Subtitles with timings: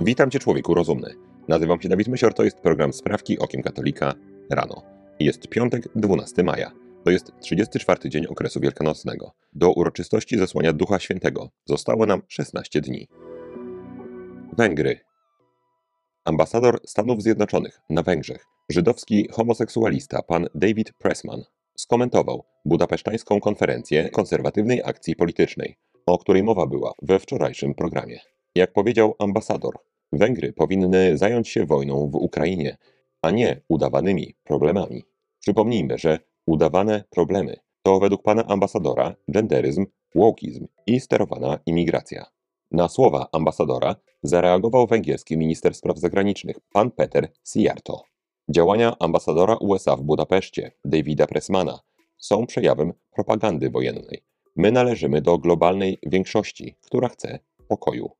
[0.00, 1.14] Witam Cię, człowieku rozumny.
[1.48, 4.14] Nazywam się Dawid Mysior, to jest program Sprawki Okiem Katolika
[4.50, 4.82] rano.
[5.20, 6.72] Jest piątek, 12 maja.
[7.04, 9.32] To jest 34 dzień okresu wielkanocnego.
[9.52, 13.08] Do uroczystości zesłania Ducha Świętego zostało nam 16 dni.
[14.58, 15.00] Węgry.
[16.24, 21.42] Ambasador Stanów Zjednoczonych na Węgrzech, żydowski homoseksualista pan David Pressman,
[21.76, 25.76] skomentował budapesztańską konferencję konserwatywnej akcji politycznej,
[26.06, 28.20] o której mowa była we wczorajszym programie.
[28.54, 29.74] Jak powiedział ambasador,
[30.12, 32.76] Węgry powinny zająć się wojną w Ukrainie,
[33.22, 35.04] a nie udawanymi problemami.
[35.40, 42.26] Przypomnijmy, że udawane problemy to według pana ambasadora genderyzm, wokizm i sterowana imigracja.
[42.70, 48.02] Na słowa ambasadora zareagował węgierski minister spraw zagranicznych pan Peter Sijarto.
[48.50, 51.80] Działania ambasadora USA w Budapeszcie, Davida Pressmana,
[52.18, 54.22] są przejawem propagandy wojennej.
[54.56, 57.38] My należymy do globalnej większości, która chce
[57.68, 58.10] pokoju.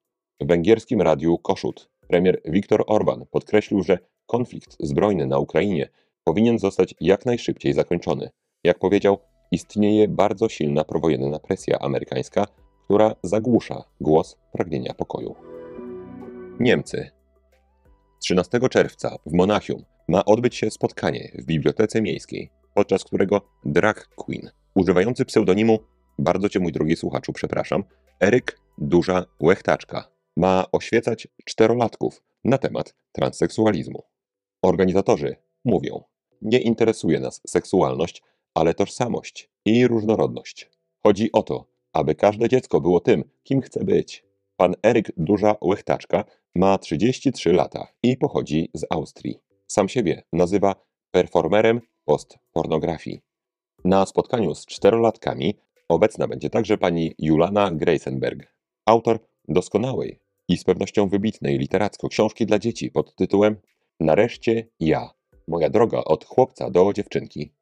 [0.40, 5.88] W węgierskim radiu Koszut premier Viktor Orban podkreślił, że konflikt zbrojny na Ukrainie
[6.24, 8.30] powinien zostać jak najszybciej zakończony.
[8.64, 9.18] Jak powiedział,
[9.50, 12.46] istnieje bardzo silna prowojenna presja amerykańska,
[12.84, 15.34] która zagłusza głos pragnienia pokoju.
[16.60, 17.10] Niemcy.
[18.22, 24.50] 13 czerwca w Monachium ma odbyć się spotkanie w Bibliotece Miejskiej, podczas którego drag queen,
[24.74, 25.78] używający pseudonimu,
[26.18, 27.84] bardzo cię mój drogi słuchaczu przepraszam,
[28.20, 34.02] Eryk Duża Łechtaczka, ma oświecać czterolatków na temat transseksualizmu.
[34.62, 36.04] Organizatorzy mówią,
[36.42, 38.22] nie interesuje nas seksualność,
[38.54, 40.70] ale tożsamość i różnorodność.
[41.02, 44.24] Chodzi o to, aby każde dziecko było tym, kim chce być.
[44.56, 49.38] Pan Eryk Duża Łechtaczka ma 33 lata i pochodzi z Austrii.
[49.66, 50.74] Sam siebie nazywa
[51.10, 53.20] performerem postpornografii.
[53.84, 55.54] Na spotkaniu z czterolatkami
[55.88, 58.54] obecna będzie także pani Julana Greisenberg,
[58.86, 63.56] autor doskonałej i z pewnością wybitnej literacko książki dla dzieci pod tytułem
[64.00, 65.10] Nareszcie ja.
[65.48, 67.52] Moja droga od chłopca do dziewczynki.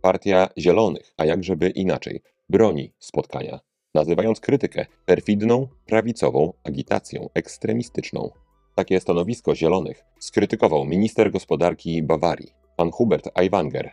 [0.00, 3.60] Partia Zielonych, a jakżeby inaczej, broni spotkania,
[3.94, 8.30] nazywając krytykę perfidną, prawicową agitacją ekstremistyczną.
[8.74, 13.92] Takie stanowisko Zielonych skrytykował minister gospodarki Bawarii, pan Hubert Aiwanger.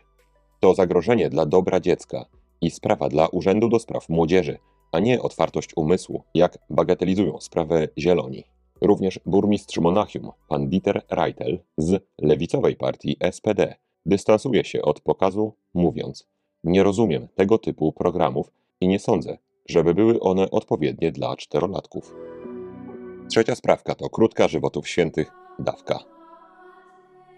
[0.59, 2.25] To zagrożenie dla dobra dziecka
[2.61, 4.57] i sprawa dla Urzędu do Spraw Młodzieży,
[4.93, 8.43] a nie otwartość umysłu, jak bagatelizują sprawę Zieloni.
[8.81, 16.27] Również burmistrz Monachium, pan Dieter Reitel z lewicowej partii SPD, dystansuje się od pokazu, mówiąc:
[16.63, 19.37] Nie rozumiem tego typu programów i nie sądzę,
[19.69, 22.15] żeby były one odpowiednie dla czterolatków.
[23.29, 25.99] Trzecia sprawka to krótka żywotów świętych dawka.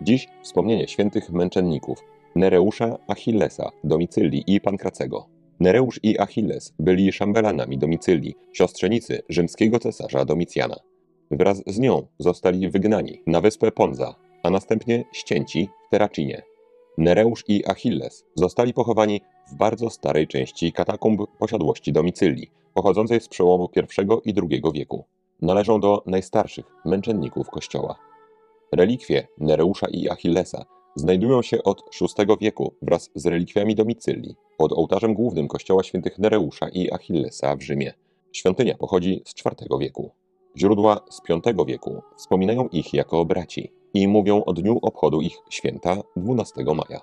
[0.01, 1.99] Dziś wspomnienie świętych męczenników
[2.35, 5.34] Nereusza, Achillesa, Domicylii i Pankracego.
[5.59, 10.75] Nereusz i Achilles byli szambelanami Domicylii, siostrzenicy rzymskiego cesarza Domicjana.
[11.31, 16.41] Wraz z nią zostali wygnani na wyspę Ponza, a następnie ścięci w Teracinie.
[16.97, 19.21] Nereusz i Achilles zostali pochowani
[19.51, 23.69] w bardzo starej części katakumb posiadłości Domicylii, pochodzącej z przełomu
[24.25, 25.05] I i II wieku.
[25.41, 27.95] Należą do najstarszych męczenników kościoła.
[28.71, 35.13] Relikwie Nereusza i Achillesa znajdują się od VI wieku wraz z relikwiami Domicylii pod ołtarzem
[35.13, 37.93] głównym kościoła świętych Nereusza i Achillesa w Rzymie.
[38.31, 40.11] Świątynia pochodzi z IV wieku.
[40.57, 45.97] Źródła z V wieku wspominają ich jako braci i mówią o dniu obchodu ich święta
[46.15, 47.01] 12 maja.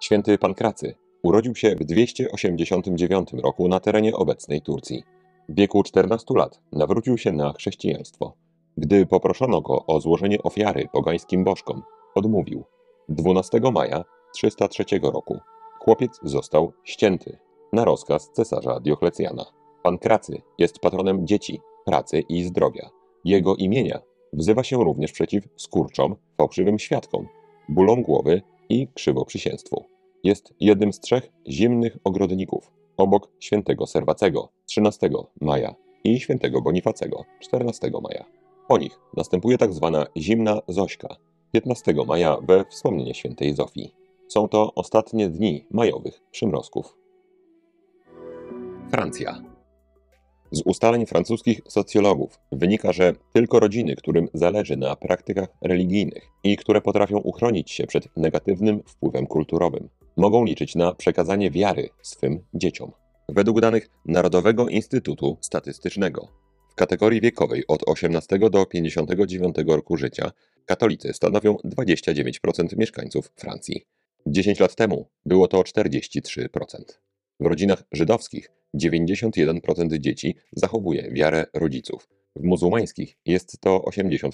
[0.00, 5.02] Święty Pankracy urodził się w 289 roku na terenie obecnej Turcji.
[5.48, 8.32] W wieku 14 lat nawrócił się na chrześcijaństwo.
[8.76, 11.82] Gdy poproszono go o złożenie ofiary pogańskim bożkom,
[12.14, 12.64] odmówił.
[13.10, 14.04] 12 maja
[14.34, 15.38] 303 roku
[15.80, 17.38] chłopiec został ścięty
[17.72, 19.44] na rozkaz cesarza Dioklecjana.
[19.82, 22.90] Pankracy jest patronem dzieci, pracy i zdrowia.
[23.24, 24.00] Jego imienia
[24.32, 27.26] wzywa się również przeciw skurczom, fałszywym świadkom,
[27.68, 29.84] bólom głowy i krzywoprzysięstwu.
[30.24, 35.10] Jest jednym z trzech zimnych ogrodników, obok świętego Serwacego 13
[35.40, 38.24] maja i świętego Bonifacego 14 maja.
[38.68, 41.16] Po nich następuje tak zwana zimna Zośka
[41.52, 43.94] 15 maja we wspomnienie świętej Zofii.
[44.28, 46.96] Są to ostatnie dni majowych przymrozków.
[48.90, 49.42] Francja.
[50.52, 56.80] Z ustaleń francuskich socjologów wynika, że tylko rodziny, którym zależy na praktykach religijnych i które
[56.80, 62.92] potrafią uchronić się przed negatywnym wpływem kulturowym, mogą liczyć na przekazanie wiary swym dzieciom.
[63.28, 66.28] Według danych Narodowego Instytutu Statystycznego,
[66.70, 70.30] w kategorii wiekowej od 18 do 59 roku życia
[70.70, 73.86] katolicy stanowią 29% mieszkańców Francji.
[74.26, 76.48] 10 lat temu było to 43%.
[77.40, 84.32] W rodzinach żydowskich 91% dzieci zachowuje wiarę rodziców, W muzułmańskich jest to 84%.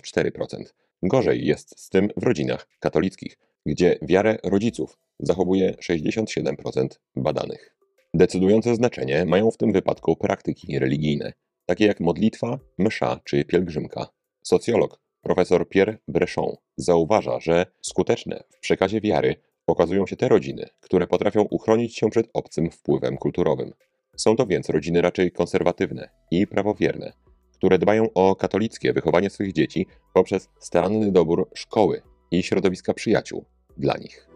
[1.03, 6.87] Gorzej jest z tym w rodzinach katolickich, gdzie wiarę rodziców zachowuje 67%
[7.17, 7.77] badanych.
[8.15, 11.33] Decydujące znaczenie mają w tym wypadku praktyki religijne,
[11.67, 14.09] takie jak modlitwa, msza czy pielgrzymka.
[14.43, 19.37] Socjolog profesor Pierre Brechon zauważa, że skuteczne w przekazie wiary
[19.67, 23.73] okazują się te rodziny, które potrafią uchronić się przed obcym wpływem kulturowym.
[24.17, 27.13] Są to więc rodziny raczej konserwatywne i prawowierne,
[27.53, 33.45] które dbają o katolickie wychowanie swoich dzieci poprzez staranny dobór szkoły i środowiska przyjaciół
[33.77, 34.29] dla nich.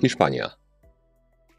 [0.00, 0.65] Hiszpania.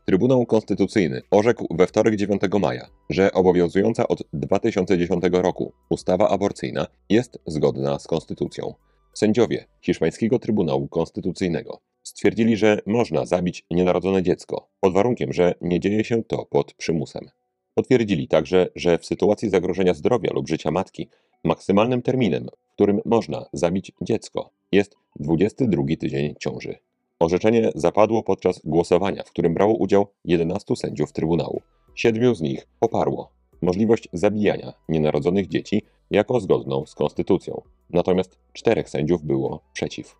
[0.09, 7.39] Trybunał Konstytucyjny orzekł we wtorek 9 maja, że obowiązująca od 2010 roku ustawa aborcyjna jest
[7.45, 8.73] zgodna z konstytucją.
[9.13, 16.03] Sędziowie Hiszpańskiego Trybunału Konstytucyjnego stwierdzili, że można zabić nienarodzone dziecko, pod warunkiem, że nie dzieje
[16.03, 17.29] się to pod przymusem.
[17.73, 21.09] Potwierdzili także, że w sytuacji zagrożenia zdrowia lub życia matki
[21.43, 26.75] maksymalnym terminem, w którym można zabić dziecko, jest 22 tydzień ciąży.
[27.19, 31.61] Orzeczenie zapadło podczas głosowania, w którym brało udział 11 sędziów Trybunału.
[31.95, 33.31] Siedmiu z nich poparło
[33.61, 35.81] możliwość zabijania nienarodzonych dzieci
[36.11, 40.15] jako zgodną z konstytucją, natomiast czterech sędziów było przeciw.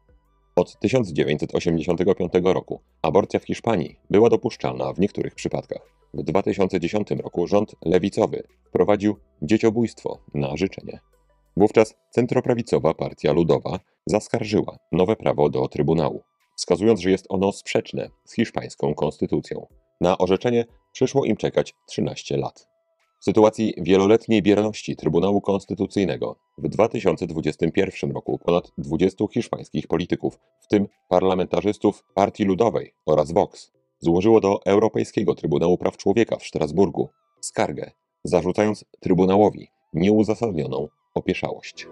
[0.56, 5.82] Od 1985 roku aborcja w Hiszpanii była dopuszczalna w niektórych przypadkach.
[6.14, 11.00] W 2010 roku rząd lewicowy wprowadził dzieciobójstwo na życzenie.
[11.58, 16.24] Wówczas centroprawicowa Partia Ludowa zaskarżyła nowe prawo do Trybunału,
[16.58, 19.68] wskazując, że jest ono sprzeczne z hiszpańską konstytucją.
[20.02, 22.68] Na orzeczenie przyszło im czekać 13 lat.
[23.20, 30.88] W sytuacji wieloletniej bierności Trybunału Konstytucyjnego w 2021 roku ponad 20 hiszpańskich polityków, w tym
[31.08, 37.10] parlamentarzystów Partii Ludowej oraz Vox, złożyło do Europejskiego Trybunału Praw Człowieka w Strasburgu
[37.42, 37.92] skargę,
[38.24, 41.88] zarzucając Trybunałowi nieuzasadnioną opieszałość.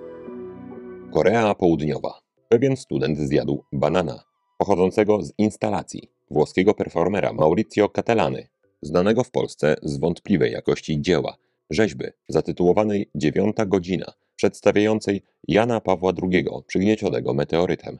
[1.13, 2.19] Korea Południowa.
[2.50, 4.23] Pewien student zjadł banana
[4.57, 8.48] pochodzącego z instalacji włoskiego performera Maurizio Catellany,
[8.81, 11.38] znanego w Polsce z wątpliwej jakości dzieła,
[11.69, 18.00] rzeźby zatytułowanej Dziewiąta godzina, przedstawiającej Jana Pawła II przygniecionego meteorytem.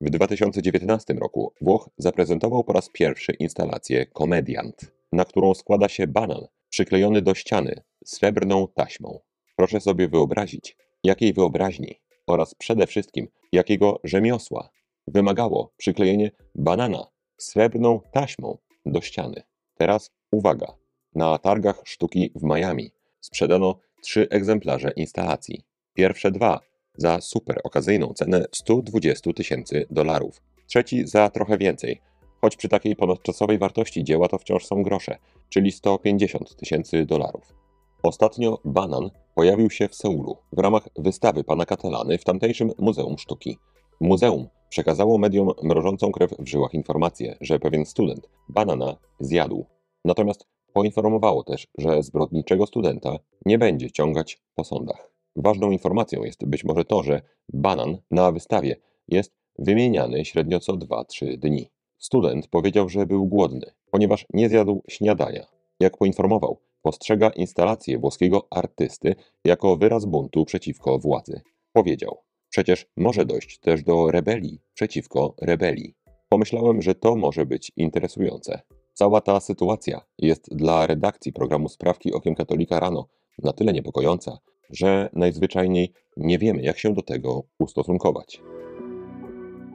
[0.00, 6.46] W 2019 roku Włoch zaprezentował po raz pierwszy instalację Komediant, na którą składa się banan
[6.68, 9.20] przyklejony do ściany srebrną taśmą.
[9.56, 14.70] Proszę sobie wyobrazić, jakiej wyobraźni oraz przede wszystkim jakiego rzemiosła
[15.06, 17.06] wymagało przyklejenie banana
[17.36, 19.42] srebrną taśmą do ściany.
[19.76, 20.66] Teraz uwaga.
[21.14, 22.90] Na targach sztuki w Miami
[23.20, 25.64] sprzedano trzy egzemplarze instalacji.
[25.94, 26.60] Pierwsze dwa
[26.96, 30.42] za super okazyjną cenę 120 tysięcy dolarów.
[30.66, 32.00] Trzeci za trochę więcej,
[32.40, 35.18] choć przy takiej ponadczasowej wartości dzieła to wciąż są grosze,
[35.48, 37.54] czyli 150 tysięcy dolarów.
[38.02, 43.58] Ostatnio banan pojawił się w Seulu w ramach wystawy pana Katelany w tamtejszym Muzeum Sztuki.
[44.00, 49.66] Muzeum przekazało mediom mrożącą krew w żyłach informację, że pewien student banana zjadł.
[50.04, 53.16] Natomiast poinformowało też, że zbrodniczego studenta
[53.46, 55.10] nie będzie ciągać po sądach.
[55.36, 57.22] Ważną informacją jest być może to, że
[57.52, 58.76] banan na wystawie
[59.08, 61.70] jest wymieniany średnio co 2-3 dni.
[61.98, 65.46] Student powiedział, że był głodny, ponieważ nie zjadł śniadania.
[65.80, 71.40] Jak poinformował, postrzega instalację włoskiego artysty jako wyraz buntu przeciwko władzy.
[71.72, 72.18] Powiedział:
[72.54, 75.94] Przecież może dojść też do rebelii przeciwko rebelii.
[76.28, 78.62] Pomyślałem, że to może być interesujące.
[78.92, 83.08] Cała ta sytuacja jest dla redakcji programu Sprawki Okiem Katolika rano
[83.42, 84.38] na tyle niepokojąca,
[84.70, 88.40] że najzwyczajniej nie wiemy, jak się do tego ustosunkować.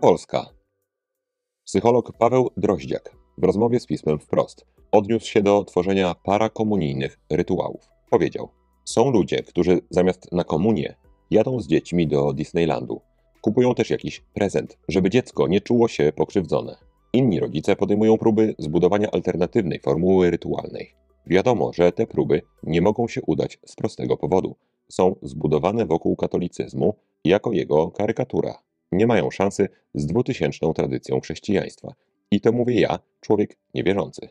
[0.02, 0.50] Polska.
[1.64, 7.90] Psycholog Paweł Droździak w rozmowie z pismem wprost odniósł się do tworzenia parakomunijnych rytuałów.
[8.10, 8.50] Powiedział:
[8.86, 13.02] Są ludzie, którzy zamiast na komunię jadą z dziećmi do Disneylandu.
[13.42, 16.76] Kupują też jakiś prezent, żeby dziecko nie czuło się pokrzywdzone.
[17.14, 20.94] Inni rodzice podejmują próby zbudowania alternatywnej formuły rytualnej.
[21.28, 24.56] Wiadomo, że te próby nie mogą się udać z prostego powodu.
[24.88, 26.94] Są zbudowane wokół katolicyzmu
[27.26, 28.58] jako jego karykatura.
[28.92, 31.94] Nie mają szansy z dwutysięczną tradycją chrześcijaństwa.
[32.32, 34.30] I to mówię ja, człowiek niewierzący.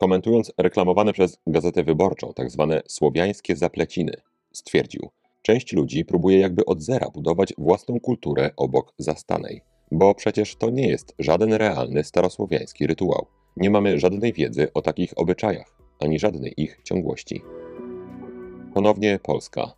[0.00, 2.66] Komentując reklamowane przez Gazetę Wyborczą tzw.
[2.70, 4.12] Tak słowiańskie zapleciny,
[4.52, 5.10] stwierdził:
[5.48, 10.88] Część ludzi próbuje jakby od zera budować własną kulturę obok zastanej, bo przecież to nie
[10.88, 13.26] jest żaden realny starosłowiański rytuał.
[13.56, 17.42] Nie mamy żadnej wiedzy o takich obyczajach, ani żadnej ich ciągłości.
[18.74, 19.72] Ponownie Polska.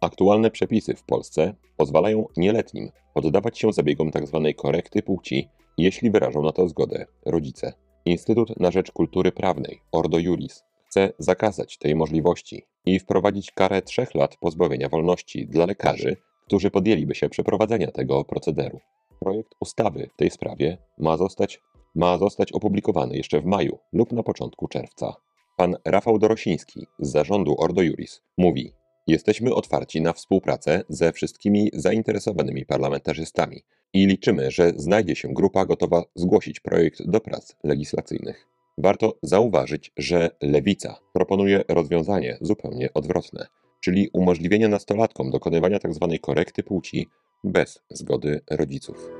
[0.00, 4.42] Aktualne przepisy w Polsce pozwalają nieletnim poddawać się zabiegom tzw.
[4.44, 5.48] Tak korekty płci,
[5.78, 7.72] jeśli wyrażą na to zgodę rodzice.
[8.04, 14.14] Instytut na Rzecz Kultury Prawnej, Ordo Juris, chce zakazać tej możliwości i wprowadzić karę trzech
[14.14, 16.16] lat pozbawienia wolności dla lekarzy,
[16.46, 18.80] którzy podjęliby się przeprowadzenia tego procederu.
[19.20, 21.60] Projekt ustawy w tej sprawie ma zostać,
[21.94, 25.16] ma zostać opublikowany jeszcze w maju lub na początku czerwca.
[25.56, 28.72] Pan Rafał Dorosiński z zarządu Ordo Juris mówi:
[29.06, 33.62] Jesteśmy otwarci na współpracę ze wszystkimi zainteresowanymi parlamentarzystami
[33.92, 38.55] i liczymy, że znajdzie się grupa gotowa zgłosić projekt do prac legislacyjnych.
[38.78, 43.46] Warto zauważyć, że lewica proponuje rozwiązanie zupełnie odwrotne,
[43.80, 46.16] czyli umożliwienie nastolatkom dokonywania tzw.
[46.22, 47.06] korekty płci
[47.44, 49.10] bez zgody rodziców.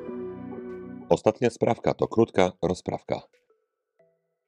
[1.08, 3.22] Ostatnia sprawka to krótka rozprawka.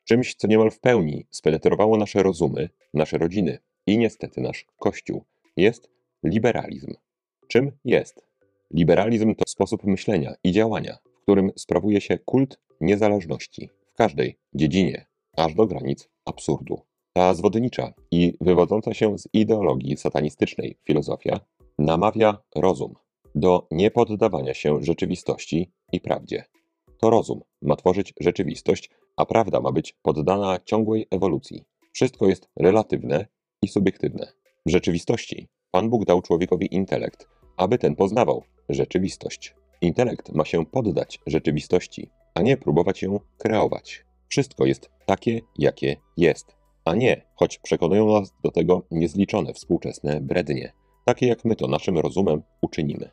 [0.04, 5.24] Czymś, co niemal w pełni spenetrowało nasze rozumy, nasze rodziny i niestety nasz Kościół,
[5.56, 5.90] jest
[6.24, 6.94] liberalizm.
[7.48, 8.26] Czym jest?
[8.74, 15.54] Liberalizm to sposób myślenia i działania, w którym sprawuje się kult niezależności każdej dziedzinie, aż
[15.54, 16.80] do granic absurdu.
[17.12, 21.40] Ta zwodnicza i wywodząca się z ideologii satanistycznej filozofia
[21.78, 22.94] namawia rozum
[23.34, 26.44] do niepoddawania się rzeczywistości i prawdzie.
[27.00, 31.64] To rozum ma tworzyć rzeczywistość, a prawda ma być poddana ciągłej ewolucji.
[31.92, 33.26] Wszystko jest relatywne
[33.62, 34.32] i subiektywne.
[34.66, 39.54] W rzeczywistości Pan Bóg dał człowiekowi intelekt, aby ten poznawał rzeczywistość.
[39.80, 44.04] Intelekt ma się poddać rzeczywistości, a nie próbować ją kreować.
[44.28, 50.72] Wszystko jest takie, jakie jest, a nie, choć przekonują nas do tego niezliczone współczesne brednie,
[51.04, 53.10] takie jak my to naszym rozumem uczynimy.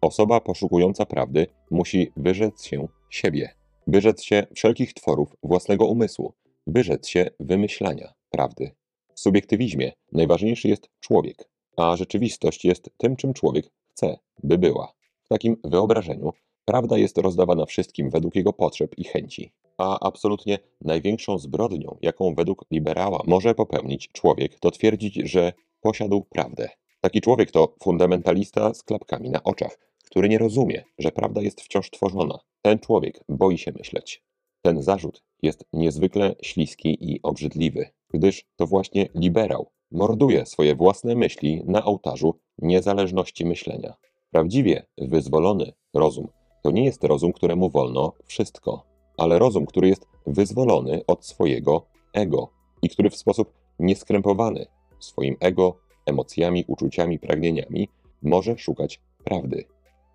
[0.00, 3.54] Osoba poszukująca prawdy musi wyrzec się siebie,
[3.86, 6.32] wyrzec się wszelkich tworów własnego umysłu,
[6.66, 8.70] wyrzec się wymyślania prawdy.
[9.14, 14.92] W subiektywizmie najważniejszy jest człowiek, a rzeczywistość jest tym, czym człowiek chce, by była.
[15.24, 16.32] W takim wyobrażeniu
[16.66, 19.52] prawda jest rozdawana wszystkim według jego potrzeb i chęci.
[19.78, 26.68] A absolutnie największą zbrodnią, jaką według liberała może popełnić człowiek, to twierdzić, że posiadł prawdę.
[27.00, 31.90] Taki człowiek to fundamentalista z klapkami na oczach, który nie rozumie, że prawda jest wciąż
[31.90, 32.38] tworzona.
[32.62, 34.22] Ten człowiek boi się myśleć.
[34.62, 41.62] Ten zarzut jest niezwykle śliski i obrzydliwy, gdyż to właśnie liberał morduje swoje własne myśli
[41.66, 43.94] na ołtarzu niezależności myślenia.
[44.30, 46.28] Prawdziwie wyzwolony rozum
[46.66, 48.82] to nie jest rozum, któremu wolno wszystko,
[49.16, 52.50] ale rozum, który jest wyzwolony od swojego ego
[52.82, 54.66] i który w sposób nieskrępowany
[54.98, 57.88] swoim ego, emocjami, uczuciami, pragnieniami
[58.22, 59.64] może szukać prawdy.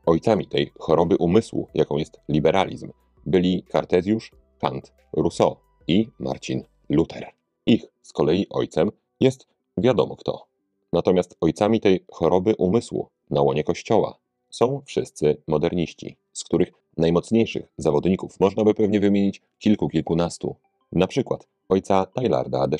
[0.06, 2.92] Ojcami tej choroby umysłu, jaką jest liberalizm,
[3.26, 5.56] byli Kartezjusz, Kant, Rousseau
[5.88, 7.32] i Marcin Luther.
[7.66, 10.46] Ich z kolei ojcem jest wiadomo kto.
[10.94, 14.18] Natomiast ojcami tej choroby umysłu na łonie Kościoła
[14.50, 20.56] są wszyscy moderniści, z których najmocniejszych zawodników można by pewnie wymienić kilku, kilkunastu.
[20.92, 22.78] Na przykład ojca Taylarda de.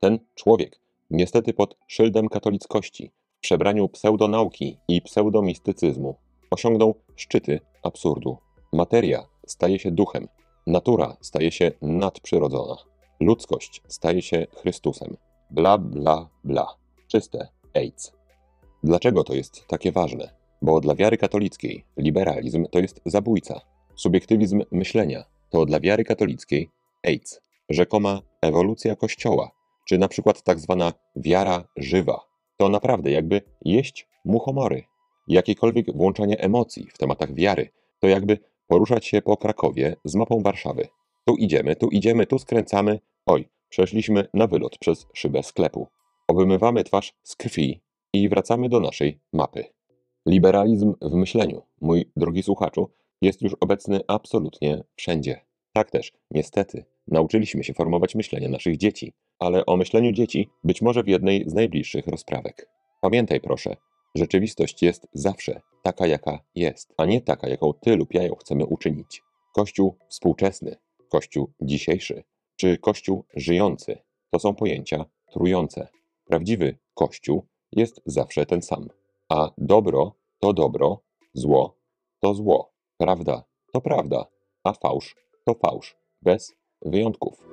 [0.00, 6.14] Ten człowiek, niestety pod szyldem katolickości, w przebraniu pseudonauki i pseudomistycyzmu,
[6.50, 8.38] osiągnął szczyty absurdu.
[8.72, 10.28] Materia staje się duchem,
[10.66, 12.76] natura staje się nadprzyrodzona,
[13.20, 15.16] ludzkość staje się Chrystusem.
[15.50, 16.66] Bla, bla, bla.
[17.08, 18.12] Czyste AIDS.
[18.84, 20.39] Dlaczego to jest takie ważne?
[20.62, 23.60] Bo dla wiary katolickiej liberalizm to jest zabójca.
[23.94, 26.70] Subiektywizm myślenia to dla wiary katolickiej
[27.02, 27.40] AIDS.
[27.68, 29.50] Rzekoma ewolucja Kościoła,
[29.88, 32.20] czy na przykład tak zwana wiara żywa,
[32.56, 34.82] to naprawdę jakby jeść muchomory.
[35.28, 37.68] Jakiekolwiek włączanie emocji w tematach wiary,
[38.00, 38.38] to jakby
[38.68, 40.88] poruszać się po Krakowie z mapą Warszawy.
[41.24, 43.00] Tu idziemy, tu idziemy, tu skręcamy.
[43.26, 45.88] Oj, przeszliśmy na wylot przez szybę sklepu.
[46.28, 47.80] Obmywamy twarz z krwi
[48.12, 49.64] i wracamy do naszej mapy.
[50.26, 52.90] Liberalizm w myśleniu, mój drogi słuchaczu,
[53.22, 55.40] jest już obecny absolutnie wszędzie.
[55.72, 61.02] Tak też, niestety, nauczyliśmy się formować myślenie naszych dzieci, ale o myśleniu dzieci być może
[61.02, 62.68] w jednej z najbliższych rozprawek.
[63.00, 63.76] Pamiętaj proszę,
[64.14, 68.66] rzeczywistość jest zawsze taka, jaka jest, a nie taka, jaką ty lub ja ją chcemy
[68.66, 69.22] uczynić.
[69.54, 70.76] Kościół współczesny,
[71.08, 72.22] Kościół dzisiejszy,
[72.56, 73.98] czy Kościół żyjący
[74.30, 75.88] to są pojęcia trujące.
[76.24, 78.88] Prawdziwy Kościół jest zawsze ten sam.
[79.30, 81.02] A dobro to dobro,
[81.34, 81.76] zło
[82.20, 84.26] to zło, prawda to prawda,
[84.64, 87.44] a fałsz to fałsz, bez wyjątków.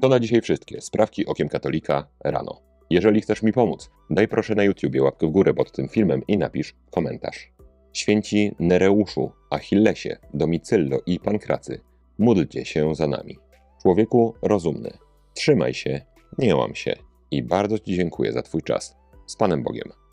[0.00, 2.60] To na dzisiaj wszystkie sprawki okiem katolika rano.
[2.90, 6.38] Jeżeli chcesz mi pomóc, daj proszę na YouTubie łapkę w górę pod tym filmem i
[6.38, 7.52] napisz komentarz.
[7.92, 11.80] Święci Nereuszu, Achillesie, Domicyllo i Pankracy,
[12.18, 13.38] módlcie się za nami.
[13.82, 14.98] Człowieku rozumny,
[15.34, 16.00] trzymaj się,
[16.38, 16.96] nie łam się
[17.30, 18.96] i bardzo Ci dziękuję za Twój czas.
[19.26, 20.03] Z Panem Bogiem.